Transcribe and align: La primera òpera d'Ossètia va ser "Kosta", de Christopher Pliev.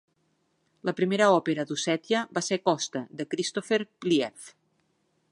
La 0.89 0.93
primera 0.99 1.25
òpera 1.33 1.65
d'Ossètia 1.71 2.23
va 2.37 2.43
ser 2.47 2.57
"Kosta", 2.69 3.01
de 3.19 3.27
Christopher 3.35 3.79
Pliev. 4.07 4.49